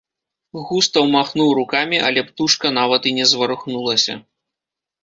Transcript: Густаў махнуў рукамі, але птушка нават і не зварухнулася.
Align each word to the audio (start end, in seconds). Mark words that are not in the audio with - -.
Густаў 0.69 1.05
махнуў 1.17 1.53
рукамі, 1.59 1.97
але 2.09 2.25
птушка 2.31 2.75
нават 2.79 3.01
і 3.13 3.17
не 3.21 3.25
зварухнулася. 3.35 4.13